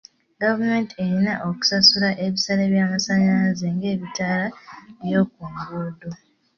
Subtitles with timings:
[0.41, 4.47] Gavumenti erina okusasula ebisale by'amasannyalazze g'ebitaala
[4.99, 6.09] by'oku nguudo.